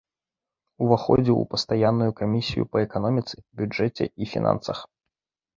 [0.85, 4.77] Уваходзіў у пастаянную камісію па эканоміцы, бюджэце і фінансах.